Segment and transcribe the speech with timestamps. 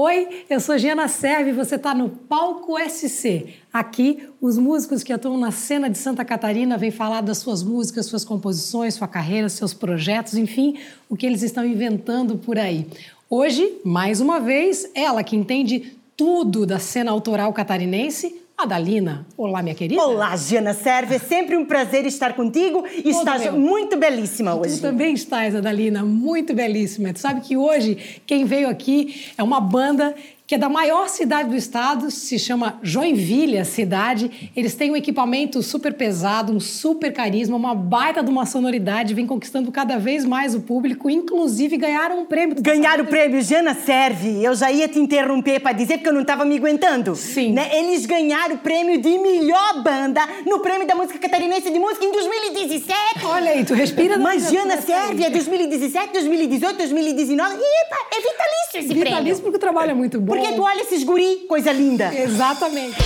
[0.00, 3.46] Oi, eu sou Giana Serve e você está no Palco SC.
[3.72, 8.06] Aqui, os músicos que atuam na cena de Santa Catarina vêm falar das suas músicas,
[8.06, 12.86] suas composições, sua carreira, seus projetos, enfim, o que eles estão inventando por aí.
[13.28, 19.24] Hoje, mais uma vez, ela que entende tudo da cena autoral catarinense, Adalina.
[19.36, 20.02] Olá, minha querida.
[20.02, 21.14] Olá, Giana Serve.
[21.14, 23.52] É sempre um prazer estar contigo e estás meu.
[23.52, 24.78] muito belíssima hoje.
[24.78, 27.12] Tu também estás, Adalina, muito belíssima.
[27.12, 30.12] Tu sabe que hoje quem veio aqui é uma banda
[30.48, 34.50] que é da maior cidade do estado, se chama Joinville, a cidade.
[34.56, 39.26] Eles têm um equipamento super pesado, um super carisma, uma baita de uma sonoridade, vem
[39.26, 42.56] conquistando cada vez mais o público, inclusive ganharam um prêmio.
[42.62, 44.42] Ganharam o prêmio Jana Serve.
[44.42, 47.14] Eu já ia te interromper para dizer porque eu não estava me aguentando.
[47.14, 47.52] Sim.
[47.52, 47.68] Né?
[47.70, 52.10] Eles ganharam o prêmio de melhor banda no prêmio da música catarinense de música em
[52.10, 52.96] 2017.
[53.24, 54.16] Olha aí, tu respira.
[54.16, 57.54] Mas Jana Serve é 2017, 2018, 2019.
[57.54, 59.18] E epa, é vitalício esse vitalício prêmio.
[59.18, 60.37] Vitalício porque o trabalho é muito bom.
[60.38, 62.14] Porque tu olha esses guri, coisa linda.
[62.14, 62.96] Exatamente.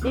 [0.00, 0.10] Sou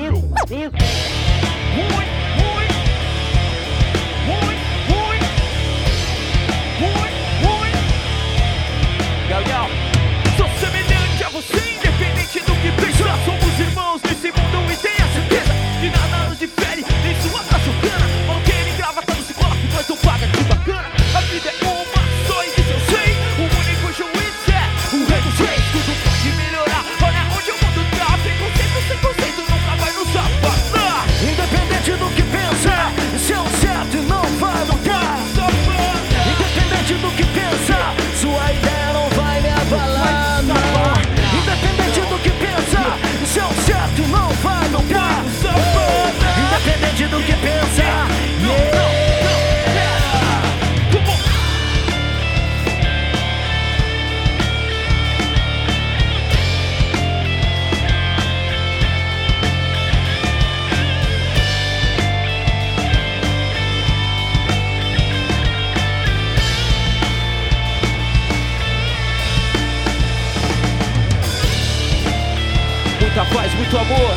[73.76, 74.16] muito amor,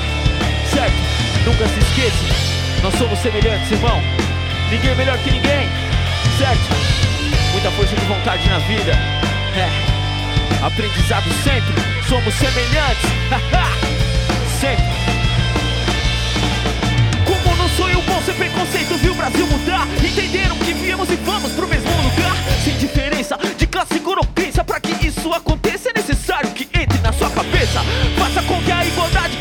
[0.72, 0.94] certo?
[1.44, 4.00] Nunca se esqueça, nós somos semelhantes, irmão.
[4.70, 5.68] Ninguém é melhor que ninguém,
[6.38, 6.60] certo?
[7.52, 8.92] Muita força de vontade na vida,
[9.56, 10.64] é.
[10.64, 11.74] Aprendizado sempre,
[12.08, 13.10] somos semelhantes,
[14.60, 14.98] sempre.
[17.26, 21.52] Como no sonho bom sem preconceito viu o Brasil mudar Entenderam que viemos e vamos
[21.52, 26.50] pro mesmo lugar Sem diferença de classe ou crença Pra que isso aconteça é necessário
[26.52, 27.80] que entre na sua cabeça
[28.18, 29.36] Faça com que a igualdade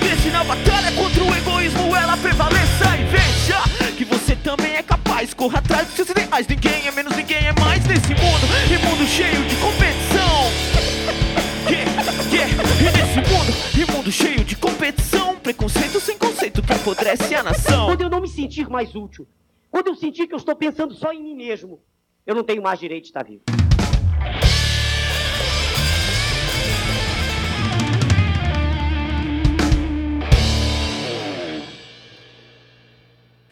[5.47, 9.07] Corra atrás dos seus ideais Ninguém é menos, ninguém é mais nesse mundo E mundo
[9.07, 10.43] cheio de competição
[11.71, 11.89] Yeah,
[12.29, 12.63] yeah.
[12.81, 17.85] E nesse mundo, e mundo cheio de competição Preconceito sem conceito que apodrece a nação
[17.85, 19.25] Quando eu não me sentir mais útil,
[19.71, 21.79] quando eu sentir que eu estou pensando só em mim mesmo,
[22.25, 23.43] eu não tenho mais direito de estar vivo.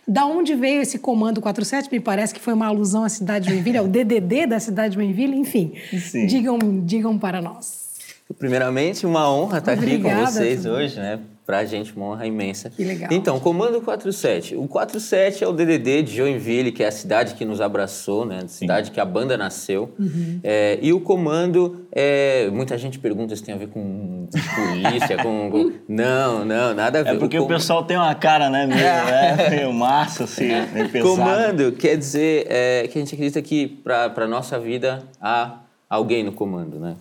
[0.07, 1.91] Da onde veio esse comando 47?
[1.91, 4.95] Me parece que foi uma alusão à cidade de Joinville, ao DDD da cidade de
[4.95, 5.73] Joinville, enfim.
[5.99, 6.27] Sim.
[6.27, 7.85] Digam, digam para nós.
[8.37, 11.19] Primeiramente, uma honra estar aqui com Obrigada, vocês hoje, né?
[11.45, 12.71] Pra gente, uma honra imensa.
[12.71, 13.09] Que legal.
[13.11, 14.55] Então, Comando 47.
[14.55, 18.39] O 47 é o DDD de Joinville, que é a cidade que nos abraçou, né?
[18.43, 19.93] A cidade que a banda nasceu.
[19.99, 20.39] Uhum.
[20.43, 25.51] É, e o comando, é, muita gente pergunta se tem a ver com polícia, com,
[25.51, 27.15] com- Não, não, nada a ver.
[27.15, 30.89] É porque o, com- pessoal tem uma cara, né, meio, né, meio massa, assim, meio
[30.89, 31.15] pesado.
[31.15, 36.31] Comando quer dizer é, que a gente acredita que para nossa vida há alguém no
[36.31, 36.95] comando, né?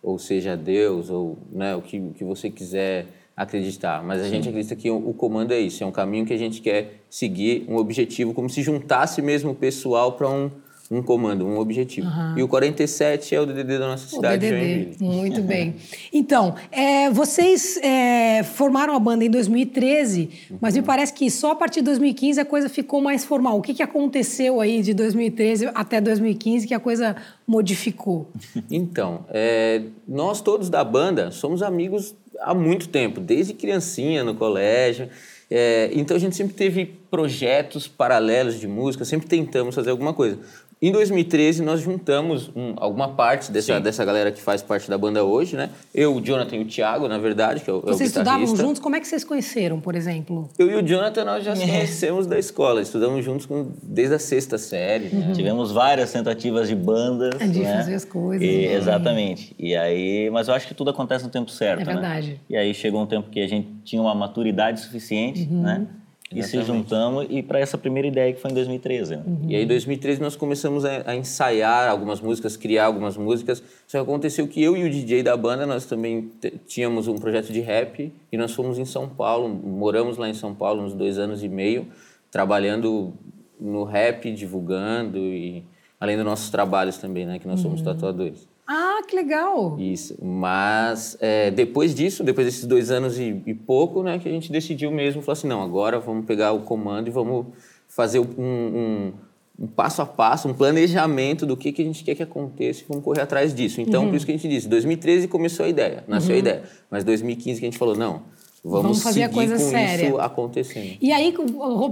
[0.00, 3.06] Ou seja, Deus, ou né, o, que, o que você quiser
[3.38, 4.02] acreditar.
[4.02, 6.36] Mas a gente acredita que o, o comando é isso, é um caminho que a
[6.36, 10.50] gente quer seguir, um objetivo, como se juntasse mesmo o pessoal para um,
[10.90, 12.08] um comando, um objetivo.
[12.36, 14.96] E o 47 é o DDD da nossa O cidade, de DDD.
[14.98, 15.16] Joinville.
[15.16, 15.74] Muito bem.
[16.12, 20.30] Então, é, vocês é, formaram a banda em 2013,
[20.60, 20.80] mas Uhum.
[20.80, 23.58] me parece que só a partir de 2015 a coisa ficou mais formal.
[23.58, 28.30] O que, que aconteceu aí de 2013 até 2015 que a coisa modificou?
[28.70, 35.08] Então, é, nós todos da banda somos amigos há muito tempo, desde criancinha no colégio.
[35.50, 40.38] É, então a gente sempre teve projetos paralelos de música, sempre tentamos fazer alguma coisa.
[40.80, 45.24] Em 2013, nós juntamos um- alguma parte dessa, dessa galera que faz parte da banda
[45.24, 45.70] hoje, né?
[45.92, 48.46] Eu, o Jonathan e o Thiago, na verdade, que é o, é o Vocês estudavam
[48.56, 48.78] juntos?
[48.78, 50.48] Como é que vocês conhecem, por exemplo?
[50.56, 52.80] Eu e o Jonathan, nós já conhecemos da escola.
[52.80, 55.32] Estudamos juntos com- desde a sexta série, né?
[55.34, 57.40] Tivemos várias tentativas de bandas.
[57.40, 57.76] É de né?
[57.76, 58.74] fazer as coisas, E- né?
[58.74, 59.56] exatamente.
[59.58, 61.92] E aí, mas eu acho que tudo acontece no tempo certo, É né?
[61.92, 62.40] verdade.
[62.48, 65.62] E aí chegou um tempo que a gente tinha uma maturidade suficiente, Uhum.
[65.62, 65.86] né?
[66.34, 69.16] E se juntamos e para essa primeira ideia que foi em 2013.
[69.16, 69.22] Né?
[69.26, 69.38] Uhum.
[69.48, 73.62] E aí, em 2013, nós começamos a, a ensaiar algumas músicas, criar algumas músicas.
[73.86, 76.30] Só que aconteceu que eu e o DJ da banda, nós também
[76.66, 80.54] tínhamos um projeto de rap e nós fomos em São Paulo, moramos lá em São
[80.54, 81.88] Paulo uns dois anos e meio,
[82.30, 83.14] trabalhando
[83.58, 85.64] no rap, divulgando e
[86.00, 87.38] além dos nossos trabalhos também, né?
[87.38, 88.47] Que nós somos tatuadores.
[88.70, 89.76] Ah, que legal!
[89.80, 90.14] Isso.
[90.22, 94.52] Mas é, depois disso, depois desses dois anos e, e pouco, né, que a gente
[94.52, 97.46] decidiu mesmo, falou assim, não, agora vamos pegar o comando e vamos
[97.88, 99.12] fazer um, um-
[99.60, 102.84] um passo a passo, um planejamento do que, que a gente quer que aconteça e
[102.86, 103.80] vamos correr atrás disso.
[103.80, 104.10] Então, Uhum.
[104.10, 106.62] por isso que a gente disse, 2013 começou a ideia, nasceu a ideia.
[106.90, 108.22] Mas 2015 que a gente falou, não,
[108.64, 110.06] vamos, Vamos fazer a coisa séria.
[110.08, 110.96] isso acontecendo.
[111.00, 111.34] E aí,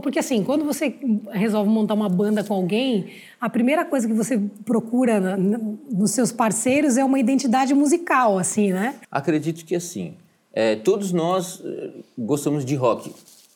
[0.03, 0.95] porque assim, quando você
[1.33, 3.07] resolve montar uma banda com alguém,
[3.41, 8.95] a primeira coisa que você procura nos seus parceiros é uma identidade musical, assim, né?
[9.11, 10.15] Acredito que assim,
[10.53, 13.13] é, todos nós eh, gostamos de rock.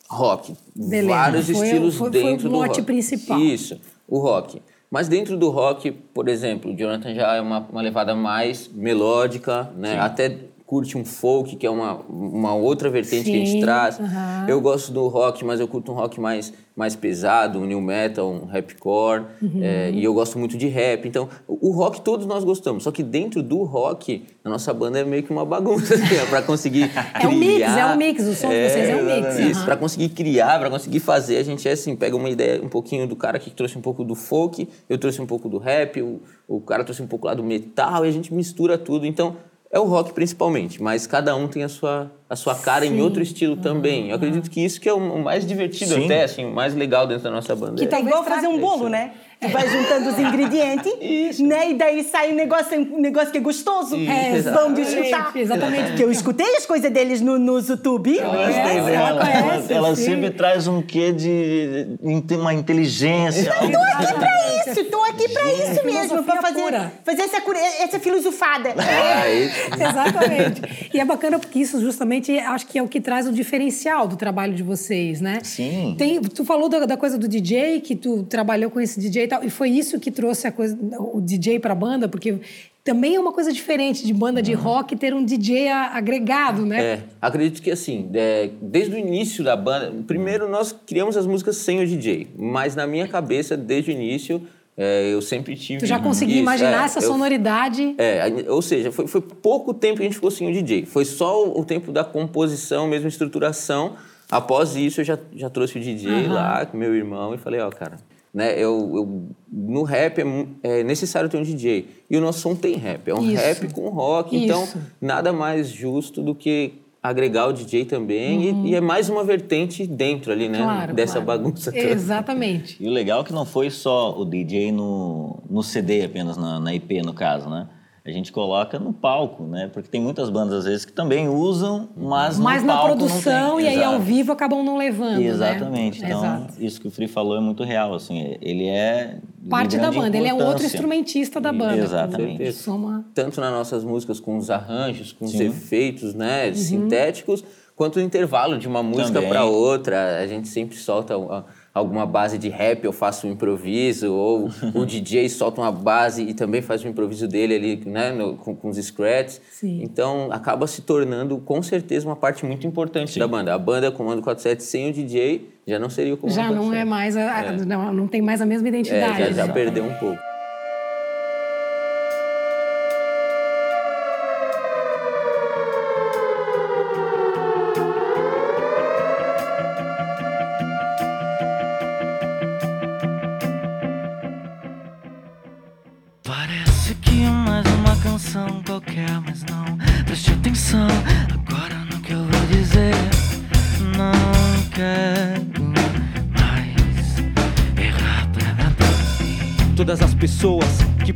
[0.09, 0.53] Rock.
[0.75, 1.07] Beleza.
[1.07, 2.81] Vários Foi o- estilos foi- foi o dentro do mote rock.
[2.83, 3.39] principal.
[3.39, 4.61] Isso, o rock.
[4.89, 9.71] Mas dentro do rock, por exemplo, o Jonathan já é uma, uma levada mais melódica,
[9.77, 9.97] né?
[9.97, 10.37] Até
[10.71, 13.99] curte um folk, que é uma, uma outra vertente que a Sim, gente traz.
[13.99, 14.45] aham.
[14.47, 18.31] Eu gosto do rock, mas eu curto um rock mais, mais pesado, um new metal,
[18.31, 19.25] um rapcore.
[19.41, 19.59] Uhum.
[19.61, 21.05] é, e eu gosto muito de rap.
[21.05, 22.83] Então, o o rock todos nós gostamos.
[22.83, 26.41] Só que dentro do rock, a nossa banda é meio que uma bagunça, assim, para
[26.41, 26.89] conseguir
[27.19, 27.79] É um mix, criar.
[27.79, 29.39] é um mix, o som de vocês é um mix.
[29.39, 32.69] Isso, para conseguir criar, para conseguir fazer, a gente é assim, pega uma ideia um
[32.69, 36.01] pouquinho do cara que trouxe um pouco do folk, eu trouxe um pouco do rap,
[36.01, 39.05] o, o cara trouxe um pouco lá do metal, e a gente mistura tudo.
[39.05, 39.35] Então,
[39.71, 43.21] é o rock principalmente, mas cada um tem a sua, a sua cara em outro
[43.23, 44.09] estilo também.
[44.09, 46.05] Eu acredito que isso que é o mais divertido Sim.
[46.05, 47.75] até, assim, o mais legal dentro da nossa banda.
[47.85, 49.11] Que É- É igual fazer um bolo, né?
[49.41, 51.71] Tu vai juntando os ingredientes, né?
[51.71, 53.95] E daí sai um negócio, um negócio que é gostoso.
[53.95, 55.31] É, Vamos exatamente, juntar.
[55.35, 55.93] exatamente.
[55.93, 58.15] Que eu escutei as coisas deles no, no YouTube.
[58.17, 58.91] Eu gostei Conhece, dela.
[59.09, 63.51] ela conhece, ela sempre traz um quê de inte- uma inteligência.
[63.51, 66.93] algo- aqui pra isso, tô aqui pra isso mesmo, pra fazer, pura.
[67.03, 68.69] fazer essa, cura- essa filosofada.
[69.27, 70.89] Esse- Exatamente.
[70.93, 74.15] E é bacana porque isso justamente acho que é o que traz o diferencial do
[74.15, 75.39] trabalho de vocês, né?
[75.43, 75.95] Sim.
[75.97, 79.43] Tem, tu falou da, da coisa do DJ, que tu trabalhou com esse DJ tal,
[79.43, 80.77] e foi isso que trouxe a coisa,
[81.13, 82.39] o DJ pra banda, porque
[82.83, 86.81] também é uma coisa diferente de banda de rock ter um DJ a- agregado, né?
[86.83, 91.57] É, acredito que assim, é, desde o início da banda, primeiro nós criamos as músicas
[91.57, 94.41] sem o DJ, mas na minha cabeça, desde o início,
[94.75, 95.79] é, eu sempre tive.
[95.79, 97.93] Tu já conseguia isso, imaginar é, essa eu- sonoridade.
[97.97, 100.85] É, a- ou seja, foi, foi pouco tempo que a gente ficou sem o DJ.
[100.85, 103.95] Foi só o, o tempo da composição, mesmo estruturação.
[104.29, 107.69] Após isso, eu já, já trouxe o DJ lá com meu irmão e falei, ó,
[107.69, 107.97] cara,
[108.33, 110.19] né, eu, eu- no rap
[110.63, 111.87] é, é necessário ter um DJ.
[112.09, 113.35] E o nosso som tem rap, é um Isso.
[113.43, 114.35] rap com rock.
[114.35, 114.77] Então, Isso.
[115.01, 116.73] nada mais justo do que
[117.03, 118.65] agregar o DJ também.
[118.65, 121.25] E, e é mais uma vertente dentro ali, né, Claro, dessa claro.
[121.43, 121.83] bagunça toda.
[121.83, 122.77] Exatamente.
[122.79, 126.59] E o legal é que não foi só o DJ no, no CD apenas, na,
[126.59, 127.67] na IP no caso, né?
[128.03, 129.69] A gente coloca no palco, né?
[129.71, 132.97] Porque tem muitas bandas às vezes que também usam, mas no Mas na palco não
[132.97, 133.65] produção tem.
[133.65, 133.93] e aí Exato.
[133.93, 135.25] ao vivo acabam não levando, né?
[135.25, 136.03] Exatamente.
[136.03, 136.53] Então, Exato.
[136.59, 140.27] isso que o Free falou é muito real, assim, ele é Parte da banda, ele
[140.27, 141.77] é outro instrumentista da banda.
[141.77, 142.41] Exatamente.
[142.41, 143.05] Isso uma...
[143.13, 145.45] tanto nas nossas músicas com os arranjos, com os Sim.
[145.49, 146.55] efeitos, né, Uhum.
[146.55, 147.43] sintéticos,
[147.75, 150.17] quanto no intervalo de uma música para outra.
[150.19, 154.85] A gente sempre solta a- alguma base de rap, eu faço um improviso, ou o
[154.85, 158.69] DJ solta uma base e também faz o improviso dele ali, né, no- com, com
[158.69, 159.39] os scratches.
[159.51, 159.81] Sim.
[159.83, 163.53] Então acaba se tornando com certeza uma parte muito importante da banda.
[163.53, 166.81] A banda Comando 47 sem o DJ já não seria o Comando Já não 47.
[166.81, 169.19] é mais, a, a- não, não tem mais a mesma É, identidade.
[169.19, 169.53] já, já né?
[169.53, 170.30] perdeu um pouco.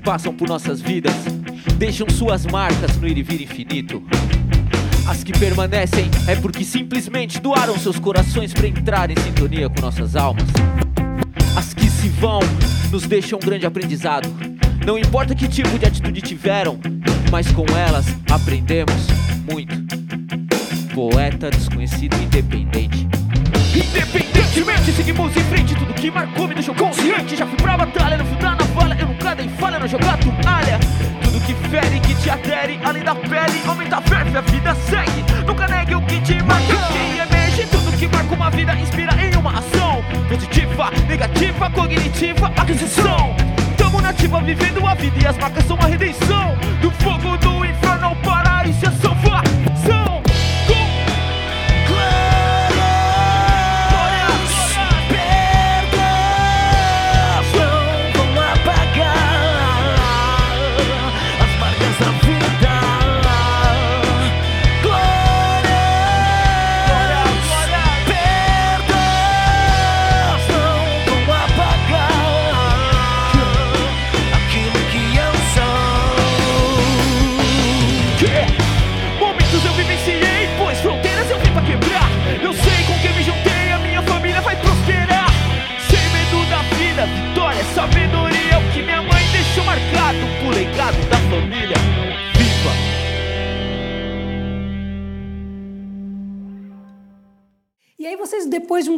[0.06, 1.14] Passam por nossas vidas
[1.78, 4.02] deixam suas marcas no ir e vir infinito.
[5.08, 10.16] As que permanecem é porque simplesmente doaram seus corações para entrar em sintonia com nossas
[10.16, 10.46] almas.
[11.58, 12.40] As que se vão,
[12.92, 14.30] nos deixam um grande aprendizado.
[14.86, 16.80] Não importa que tipo de atitude tiveram,
[17.32, 19.08] mas com elas aprendemos
[19.52, 19.76] muito.
[20.94, 23.08] Poeta desconhecido independente.
[23.76, 25.76] Independentemente, seguimos em frente.
[25.76, 27.36] Tudo que marcou me deixou consciente.
[27.36, 28.98] Já fui pra batalha, no fio da navalha.
[28.98, 30.80] Eu nunca dei falha, não jogar toalha.
[31.22, 35.26] Tudo que fere, que te adere, além da pele, aumenta a verve, a vida segue.
[35.46, 37.66] Nunca negue o que te marca, que emerge.
[37.68, 40.04] Tudo que marca uma vida inspira em uma ação.
[40.30, 43.36] Positiva, negativa, cognitiva, aquisição.
[43.78, 46.56] Tamo nativa, vivendo a vida e as marcas são a redenção.
[46.82, 48.15] Do fogo do inferno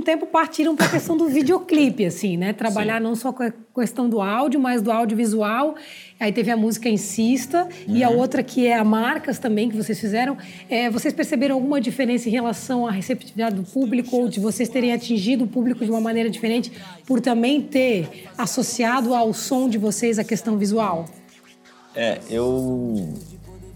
[0.08, 2.54] tempo, partiram para a questão do videoclipe, assim, né?
[2.54, 5.76] Trabalhar não só com a questão do áudio, mas do audiovisual.
[6.18, 10.00] Aí teve a música Insista e a outra que é a Marcas também, que vocês
[10.00, 10.38] fizeram.
[10.70, 14.94] É, vocês perceberam alguma diferença em relação à receptividade do público ou de vocês terem
[14.94, 16.72] atingido o público de uma maneira diferente
[17.06, 21.06] por também ter associado ao som de vocês a questão visual?
[21.94, 23.14] É, eu,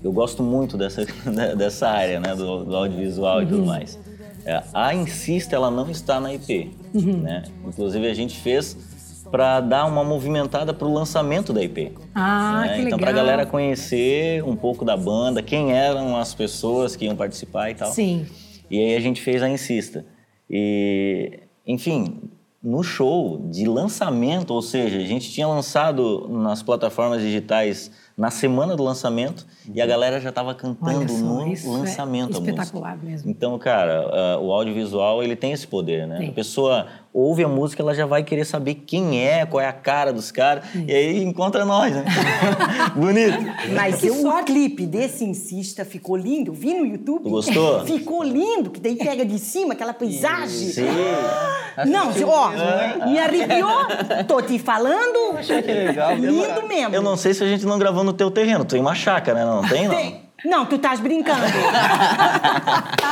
[0.02, 1.06] eu gosto muito dessa,
[1.58, 4.00] dessa área, né, do, do audiovisual e tudo mais.
[4.46, 7.44] É, a Insista, ela não está na IP, né?
[7.66, 8.76] Inclusive, a gente fez
[9.30, 11.94] para dar uma movimentada para o lançamento da IP.
[12.14, 12.76] Ah, né?
[12.76, 17.06] que Então, para a galera conhecer um pouco da banda, quem eram as pessoas que
[17.06, 17.92] iam participar e tal.
[17.92, 18.26] Sim.
[18.70, 20.06] E aí a gente fez a Insista.
[20.50, 22.30] E, enfim,
[22.62, 28.76] no show de lançamento, ou seja, a gente tinha lançado nas plataformas digitais na semana
[28.76, 32.50] do lançamento e a galera já estava cantando só, no isso é lançamento a música.
[32.50, 33.30] espetacular mesmo.
[33.30, 36.18] Então, cara, ah, o audiovisual ele tem esse poder, né?
[36.18, 36.30] Tem.
[36.30, 39.74] A pessoa ouve a música, ela já vai querer saber quem é, qual é a
[39.74, 42.06] cara dos caras, e aí encontra nós, né?
[42.96, 43.38] Bonito.
[43.76, 46.54] Mas eu, o clipe desse Insista ficou lindo.
[46.54, 47.24] Vi no YouTube.
[47.24, 47.86] Tu gostou?
[47.86, 50.70] Ficou lindo, que daí pega de cima aquela paisagem.
[50.70, 50.86] Sim.
[51.88, 53.70] Não, ó, me arrepiou.
[54.28, 55.38] Tô te falando.
[55.38, 56.16] Achei que legal.
[56.16, 56.96] Lindo mesmo.
[56.96, 58.66] Eu não sei se a gente não gravou no teu terreno.
[58.66, 59.46] Tem uma chácara, né?
[59.46, 59.96] Não tem, não?
[59.96, 60.31] Tem.
[60.46, 61.42] Não, tu estás brincando.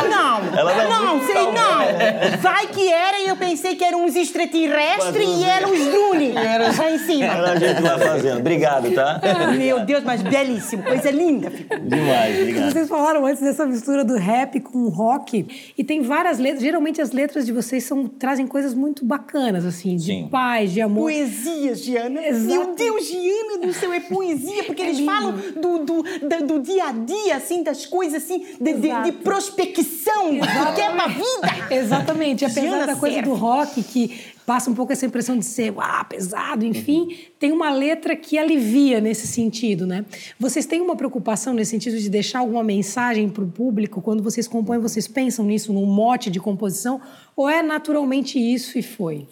[0.09, 1.51] não, Ela não, muito sei calma.
[1.53, 2.37] não.
[2.41, 6.91] Vai que era e eu pensei que eram uns extraterrestres e eram os Dune lá
[6.91, 7.25] em cima.
[7.25, 8.39] Era a gente lá fazendo.
[8.39, 9.19] Obrigado, tá?
[9.57, 11.49] Meu Deus, mas belíssimo, coisa linda.
[11.49, 12.71] Demais, obrigado.
[12.71, 16.61] Vocês falaram antes dessa mistura do rap com o rock e tem várias letras.
[16.61, 20.27] Geralmente as letras de vocês são, trazem coisas muito bacanas, assim, de Sim.
[20.31, 21.03] paz, de amor.
[21.03, 22.25] Poesia, Giana.
[22.25, 22.47] Exato.
[22.47, 26.85] Meu Deus, Giana do céu, é poesia, porque eles falam do, do, da- do dia
[26.85, 31.73] a dia, assim, das coisas, assim, de, de, de prospecção, do que é pra vida.
[31.75, 33.29] Exatamente, apesar Giana da coisa serve.
[33.29, 37.69] do rock que passa um pouco essa impressão de ser ah, pesado, enfim, tem uma
[37.69, 40.03] letra que alivia nesse sentido, né?
[40.39, 44.47] Vocês têm uma preocupação nesse sentido de deixar alguma mensagem para o público quando vocês
[44.47, 46.99] compõem, vocês pensam nisso num mote de composição
[47.35, 49.27] ou é naturalmente isso e foi?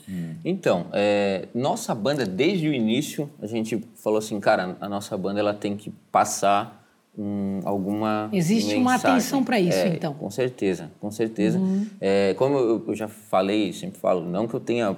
[0.46, 5.40] Então, é, nossa banda, desde o início, a gente falou assim, cara, a nossa banda
[5.40, 6.87] ela tem que passar
[7.18, 9.12] um, alguma Existe uma mensagem.
[9.18, 10.14] atenção pra isso, É, então.
[10.14, 11.60] Com certeza, com certeza.
[12.00, 14.96] É, como eu, eu já falei, sempre falo, não que eu tenha,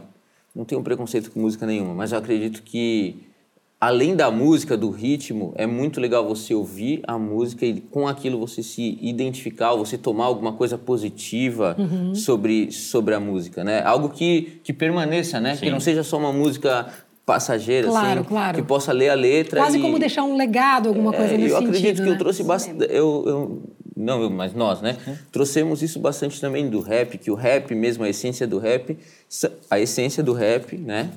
[0.55, 3.23] não tenho preconceito com música nenhuma, mas eu acredito que
[3.81, 8.37] além da música, do ritmo, é muito legal você ouvir a música e com aquilo
[8.37, 12.13] você se identificar, ou você tomar alguma coisa positiva Uhum.
[12.13, 13.81] sobre, sobre a música, né?
[13.83, 15.55] Algo que, que permaneça, né?
[15.55, 16.91] Que não seja só uma música
[17.29, 18.55] passageira, Claro, assim, claro.
[18.55, 19.81] que possa ler a letra Quase e...
[19.81, 22.15] como deixar um legado, alguma coisa É, nesse eu sentido, acredito que né?
[22.15, 22.87] eu trouxe bastante.
[22.89, 23.63] Eu, eu,
[23.95, 24.97] não eu, mas nós, né?
[25.31, 28.97] Trouxemos isso bastante também do rap, que o rap mesmo, a essência do rap,
[29.69, 31.11] a essência do rap, né?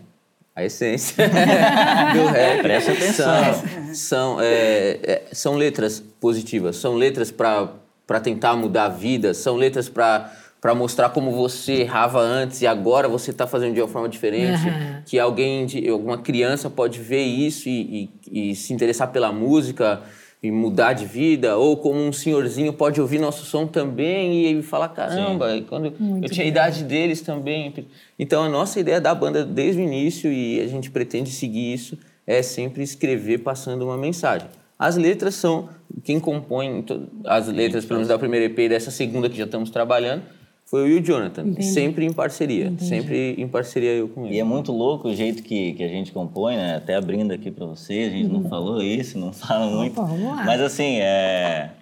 [0.54, 1.16] A essência
[2.12, 2.61] do rap.
[2.61, 3.54] Presta atenção.
[3.54, 9.57] São, são, é, é, são letras positivas, são letras para tentar mudar a vida, são
[9.57, 10.31] letras para
[10.62, 14.69] para mostrar como você errava antes e agora você está fazendo de uma forma diferente,
[14.69, 15.02] Aham.
[15.04, 20.00] que alguém, de, alguma criança pode ver isso e, e- e se interessar pela música,
[20.40, 24.88] e mudar de vida, ou como um senhorzinho pode ouvir nosso som também e falar,
[24.88, 27.73] caramba, e quando eu tinha a idade deles também.
[28.19, 31.97] Então a nossa ideia da banda desde o início e a gente pretende seguir isso
[32.26, 34.49] é sempre escrever passando uma mensagem.
[34.76, 35.69] As letras são
[36.02, 36.85] quem compõe
[37.25, 40.23] as letras, pelo menos da primeira EP e dessa segunda que já estamos trabalhando,
[40.72, 44.36] foi eu e o Jonathan, sempre em parceria, sempre em parceria eu com ele.
[44.36, 46.76] E é muito louco o jeito que, que a gente compõe, né?
[46.76, 50.00] Até abrindo aqui para você, a gente não falou isso, não fala muito.
[50.00, 50.06] Uhum.
[50.06, 50.44] vamos lá.
[50.46, 51.72] Mas assim, é...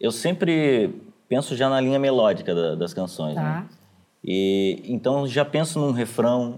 [0.00, 0.90] eu sempre
[1.28, 3.42] penso já na linha melódica da- das canções, Tá.
[3.42, 3.66] né?
[4.24, 6.54] E então já penso num refrão,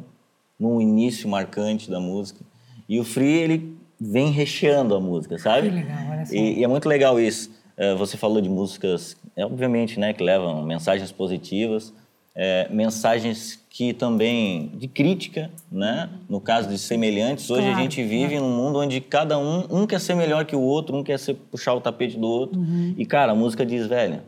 [0.60, 2.38] num início marcante da música.
[2.88, 5.68] E o Free ele vem recheando a música, sabe?
[5.70, 6.32] Que legal, olha só.
[6.32, 7.50] E, e é muito legal isso.
[7.76, 11.92] É, você falou de músicas, é, obviamente, né, que levam mensagens positivas,
[12.34, 16.08] é, mensagens que também de crítica, né?
[16.28, 19.86] No caso de semelhantes, hoje Claro, a gente vive num mundo onde cada um um
[19.86, 22.58] quer ser melhor que o outro, um quer ser, puxar o tapete do outro.
[22.58, 22.94] Uhum.
[22.96, 24.20] E cara, a música diz, velho,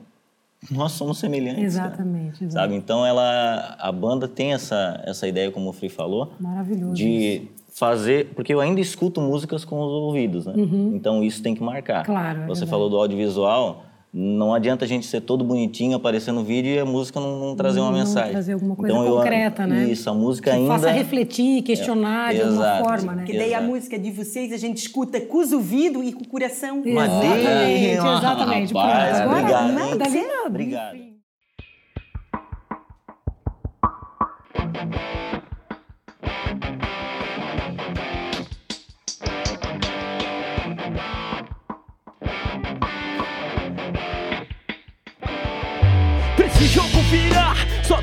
[0.70, 1.76] nós somos semelhantes.
[1.76, 2.52] cara." Exatamente, exatamente.
[2.52, 2.74] Sabe?
[2.76, 8.28] Então ela, a banda tem essa essa ideia, como o Free falou, Maravilhoso de fazer,
[8.34, 10.54] porque eu ainda escuto músicas com os ouvidos, né?
[10.94, 11.98] Então isso tem que marcar.
[12.00, 12.04] Uhum.
[12.04, 12.70] Claro, é Você verdade.
[12.70, 16.84] falou do audiovisual, não adianta a gente ser todo bonitinho, aparecer no vídeo e a
[16.84, 18.32] música não, não trazer uma Não mensagem.
[18.32, 19.84] trazer alguma coisa então, eu- concreta, né?
[19.84, 22.84] Isso, a música que ainda faça refletir, questionar de alguma exato.
[22.84, 23.24] forma, né?
[23.24, 23.64] Que daí a Exato.
[23.66, 26.82] música de vocês a gente escuta com os ouvidos e com o coração.
[26.84, 28.74] Exatamente, Madeira, exatamente.
[28.74, 30.46] rapaz, Pronto, agora obrigado, nada, nada.
[30.46, 31.07] Obrigado.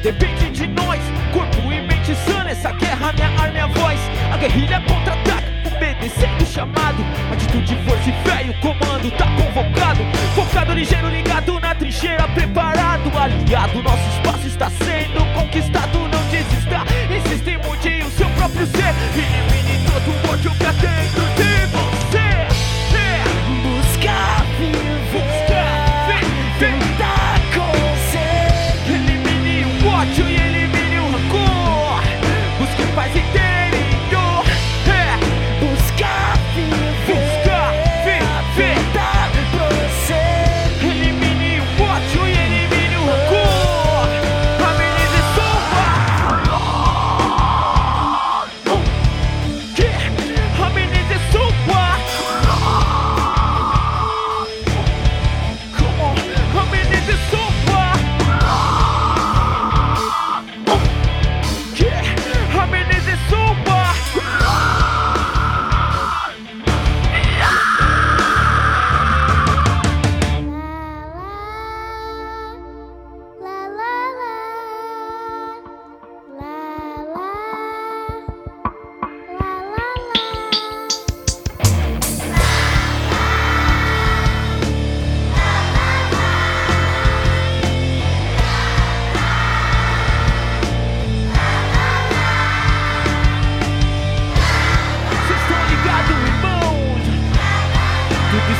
[0.05, 1.01] Depende de nós.
[1.33, 3.99] Corpo e mente sã nessa guerra, minha arma e a voz.
[4.31, 7.03] A guerrilha contra-ataca, obedecendo o chamado.
[7.33, 10.01] Atitude, força e fé, e o comando tá convocado.
[10.35, 13.11] Focado, ligeiro, ligado na trincheira, preparado.
[13.17, 15.24] Aliado, nosso espaço está sendo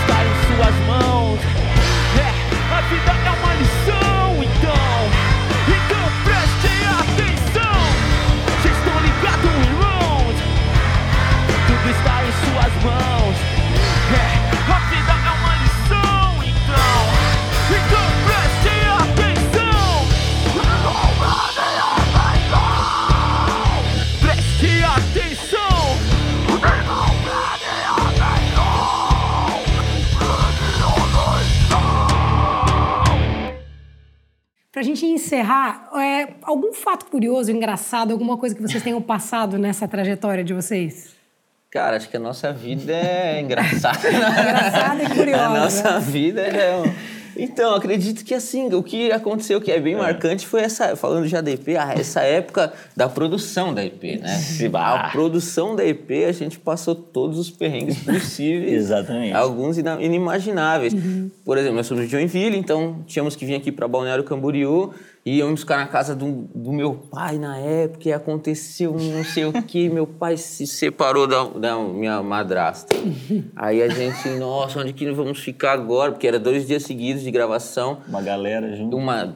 [0.02, 1.40] está em suas mãos.
[2.18, 2.30] É,
[2.74, 3.95] a vida é uma lição,
[34.96, 40.44] gente encerrar, é, algum fato curioso, engraçado, alguma coisa que vocês tenham passado nessa trajetória
[40.44, 41.16] de vocês?
[41.70, 44.00] Cara, acho que a nossa vida é engraçada.
[44.08, 45.44] Engraçada e curiosa.
[45.44, 47.15] A nossa vida é um...
[47.38, 51.36] Então, acredito que assim, o que aconteceu que é bem marcante foi essa, falando de
[51.36, 54.40] ADP, ah, essa época da produção da EP, né?
[55.08, 58.74] A produção da EP, a gente passou todos os perrengues possíveis.
[58.74, 59.34] Exatamente.
[59.34, 60.94] Alguns inimagináveis.
[61.44, 64.94] Por exemplo, nós somos de Joinville, então tínhamos que vir aqui para Balneário Camboriú
[65.26, 69.24] e íamos ficar na casa do, do meu pai na época e aconteceu um não
[69.24, 72.96] sei o que, meu pai se separou da, da minha madrasta.
[73.56, 76.12] Aí a gente, nossa, onde que vamos ficar agora?
[76.12, 78.02] Porque era dois dias seguidos de gravação.
[78.08, 78.96] Uma galera junto.
[78.96, 79.36] Uma,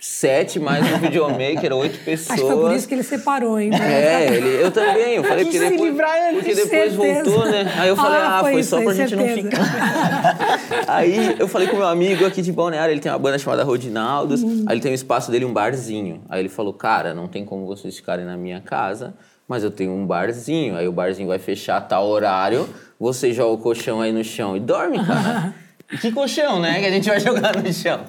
[0.00, 2.30] sete mais um videomaker, oito pessoas.
[2.40, 3.70] Acho que foi por isso que ele separou, hein?
[3.74, 5.16] É, ele, eu também.
[5.16, 5.94] Eu falei porque depois,
[6.32, 6.96] porque depois certeza.
[7.30, 7.72] voltou, né?
[7.76, 9.50] Aí eu falei, Ah, ah, foi foi, só pra gente não certeza.
[9.50, 10.48] ficar.
[10.88, 14.42] aí eu falei com meu amigo aqui de Balneário, ele tem uma banda chamada Rodinaldos,
[14.42, 14.64] Uhum.
[14.66, 16.22] aí ele tem um espaço dele, um barzinho.
[16.28, 19.14] Aí ele falou, cara, não tem como vocês ficarem na minha casa,
[19.46, 20.76] mas eu tenho um barzinho.
[20.76, 24.56] Aí o barzinho vai fechar a tal horário, você joga o colchão aí no chão
[24.56, 25.52] e dorme, cara.
[26.00, 26.78] Que colchão, né?
[26.78, 28.02] Que a gente vai jogar no chão.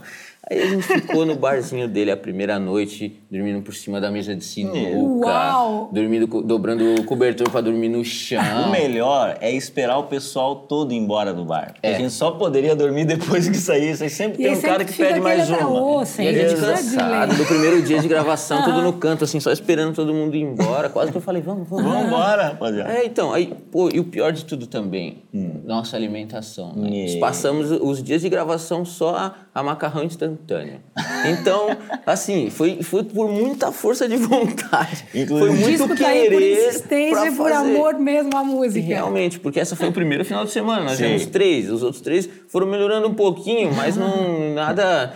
[0.50, 4.36] Aí a gente ficou no barzinho dele a primeira noite, dormindo por cima da mesa
[4.36, 4.78] de sinuca.
[5.26, 5.89] Uau!
[5.94, 8.41] Dormindo, dobrando o cobertor pra dormir no chão.
[8.67, 11.74] O melhor é esperar o pessoal todo ir embora do bar.
[11.82, 11.96] É.
[11.96, 14.04] A gente só poderia dormir depois que saísse.
[14.04, 15.70] Aí sempre E tem um cara sempre que fica pede mais uma.
[15.70, 18.94] "Ô, E a senhor, gente é cansado lei." do primeiro dia de gravação, tudo no
[18.94, 20.89] canto, assim, só esperando todo mundo ir embora.
[20.89, 21.86] Quase que eu falei, vamos, vamos.
[21.86, 22.91] Vamos embora, rapaziada.
[22.91, 25.24] É, então, aí, pô, e o pior de tudo também,
[25.63, 26.74] nossa alimentação.
[26.76, 26.89] Né?
[26.89, 27.02] É.
[27.04, 30.82] Nós Passamos os dias de gravação só a, a macarrão instantâneo.
[31.26, 35.06] Então, assim, foi, foi por muita força de vontade.
[35.14, 37.54] Inclusive- foi O muito disco tá aí por querer insistência e por fazer.
[37.76, 38.86] amor mesmo à música.
[38.88, 40.82] Realmente, porque essa foi o primeiro final de semana.
[40.84, 41.04] Nós Sim.
[41.04, 41.70] tivemos três.
[41.70, 45.14] Os outros três foram melhorando um pouquinho, mas não nada.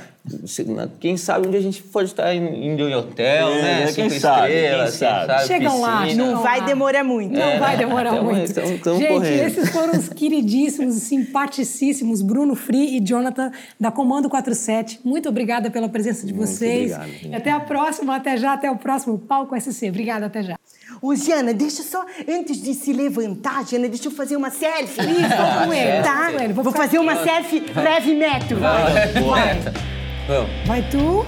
[1.00, 3.94] Quem sabe onde a gente pode estar indo em hotel, É, né?
[3.94, 5.48] quem sabe, estrelas, quem sabe.
[5.48, 7.38] Chegam lá, Não vai demorar muito.
[7.38, 8.54] Não vai demorar Tamo- muito.
[8.54, 9.48] tamo- tamo Gente, correndo.
[9.48, 15.00] esses foram os queridíssimos, simpaticíssimos Bruno Free e Jonathan da Comando 47.
[15.04, 16.92] Muito obrigada pela presença de vocês.
[16.96, 17.32] obrigado.
[17.32, 19.90] E até a próxima, até já, até o próximo Palco SC.
[19.90, 20.56] Obrigada, até já.
[21.02, 25.02] Ô, Jana, deixa só, antes de se levantar, Jana, deixa eu fazer uma selfie.
[25.02, 26.32] Isso, vamos com ele, tá?
[26.44, 26.54] Ele.
[26.54, 28.58] Vou fazer uma selfie heavy metal.
[28.60, 29.12] Vai.
[29.22, 29.95] Vai.
[30.28, 30.50] Vamos.
[30.66, 31.24] Vai tu.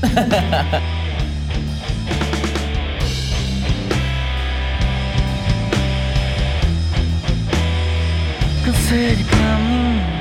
[8.64, 10.20] Cansei de caminhar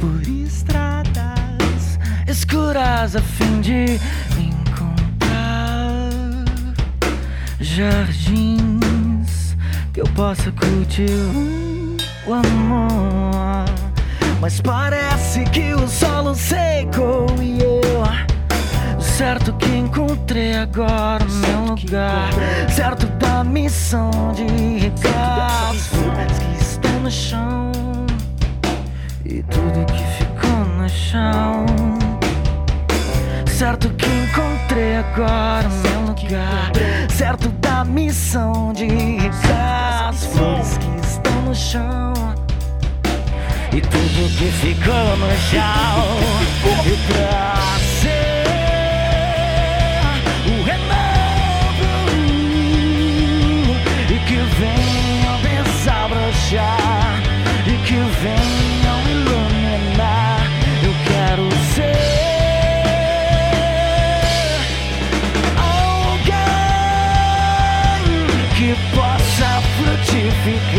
[0.00, 4.00] por estradas escuras a fim de
[4.38, 6.10] encontrar
[7.60, 9.56] jardins
[9.92, 11.58] que eu possa cultivar
[12.26, 13.87] o amor.
[14.40, 17.88] Mas parece que o solo secou e eu
[19.18, 22.30] Certo que encontrei agora o meu lugar.
[22.70, 24.44] Certo da missão de
[24.78, 25.70] regar.
[25.70, 27.72] As flores que estão no chão.
[29.24, 31.66] E tudo que ficou no chão.
[33.46, 36.70] Certo que encontrei agora o meu lugar.
[37.10, 40.10] Certo da missão de regar.
[40.10, 42.08] As flores que estão no chão
[43.70, 46.18] e tudo que ficou no chão.
[46.86, 47.54] E pra
[48.00, 48.44] ser
[50.46, 51.92] o renovo
[54.08, 57.22] E que venham desabrochar
[57.66, 60.40] E que venham iluminar
[60.82, 61.98] Eu quero ser
[66.08, 66.38] alguém
[68.56, 70.77] Que possa frutificar.